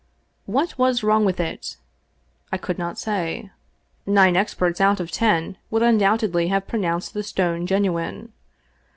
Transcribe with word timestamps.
What 0.47 0.79
was 0.79 1.03
wrong 1.03 1.25
with 1.25 1.39
it? 1.39 1.77
I 2.51 2.57
could 2.57 2.79
not 2.79 2.97
say. 2.97 3.51
Nine 4.07 4.35
experts 4.35 4.81
out 4.81 4.99
of 4.99 5.11
ten 5.11 5.57
would 5.69 5.83
undoubtedly 5.83 6.47
have 6.47 6.65
pronounced 6.67 7.13
the 7.13 7.21
stone 7.21 7.67
genuine. 7.67 8.33